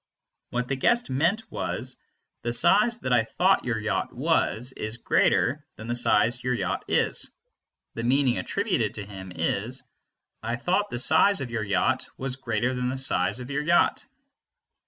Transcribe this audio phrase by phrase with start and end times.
[0.49, 1.95] What the guest meant was,
[2.41, 6.85] "The size that I thought your yacht was is greater than the size your yacht
[6.87, 7.29] is";
[7.93, 9.83] the meaning attributed to him is,
[10.41, 14.03] "I thought the size of your yacht was greater than the size of your yacht."